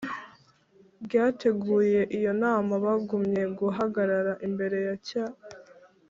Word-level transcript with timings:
ryateguye 1.05 1.99
iyo 2.17 2.31
nama 2.43 2.73
bagumye 2.85 3.41
guhagarara 3.59 4.33
imbere 4.47 4.77
ya 4.87 4.95
cya 5.07 5.25